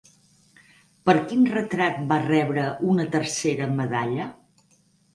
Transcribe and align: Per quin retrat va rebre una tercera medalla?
Per 1.09 1.15
quin 1.25 1.43
retrat 1.57 2.01
va 2.13 2.19
rebre 2.25 2.67
una 2.95 3.09
tercera 3.19 3.73
medalla? 3.79 4.31